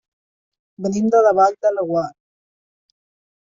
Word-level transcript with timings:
Venim 0.85 1.11
de 1.17 1.21
la 1.27 1.35
Vall 1.41 1.59
de 1.67 1.75
Laguar. 1.77 2.09